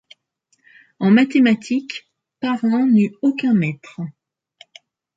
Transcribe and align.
En 0.97 1.11
mathématiques, 1.11 2.09
Parent 2.39 2.87
n'eut 2.87 3.13
aucun 3.21 3.53
maître. 3.53 3.99